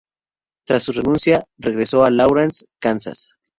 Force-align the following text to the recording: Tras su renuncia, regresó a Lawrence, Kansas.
Tras 0.65 0.81
su 0.81 0.93
renuncia, 0.93 1.45
regresó 1.59 2.03
a 2.03 2.09
Lawrence, 2.09 2.65
Kansas. 2.81 3.37